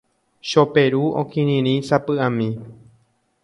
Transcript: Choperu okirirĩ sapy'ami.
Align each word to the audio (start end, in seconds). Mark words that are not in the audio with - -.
Choperu 0.51 1.03
okirirĩ 1.21 1.75
sapy'ami. 1.91 2.49